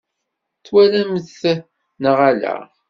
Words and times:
Twalamt-t 0.65 1.41
neɣ 2.01 2.17
ala? 2.29 2.55